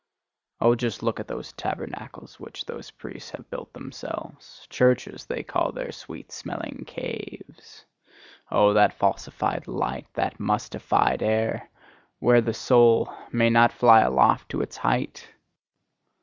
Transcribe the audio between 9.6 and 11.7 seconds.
light, that mustified air!